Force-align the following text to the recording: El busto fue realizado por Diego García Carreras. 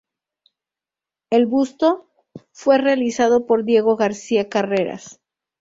El 1.29 1.45
busto 1.45 2.09
fue 2.53 2.79
realizado 2.79 3.45
por 3.45 3.65
Diego 3.65 3.97
García 3.97 4.49
Carreras. 4.49 5.21